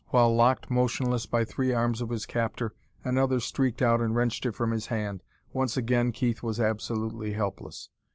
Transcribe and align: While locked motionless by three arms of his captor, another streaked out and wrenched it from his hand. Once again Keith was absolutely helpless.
While 0.07 0.33
locked 0.33 0.71
motionless 0.71 1.27
by 1.27 1.45
three 1.45 1.73
arms 1.73 2.01
of 2.01 2.09
his 2.09 2.25
captor, 2.25 2.73
another 3.03 3.39
streaked 3.39 3.83
out 3.83 4.01
and 4.01 4.15
wrenched 4.15 4.47
it 4.47 4.55
from 4.55 4.71
his 4.71 4.87
hand. 4.87 5.21
Once 5.53 5.77
again 5.77 6.11
Keith 6.11 6.41
was 6.41 6.59
absolutely 6.59 7.33
helpless. 7.33 7.91